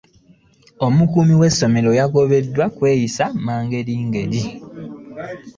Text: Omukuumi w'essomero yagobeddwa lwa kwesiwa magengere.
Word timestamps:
Omukuumi 0.85 1.33
w'essomero 1.41 1.89
yagobeddwa 1.99 2.63
lwa 2.67 2.73
kwesiwa 2.75 3.25
magengere. 3.45 4.41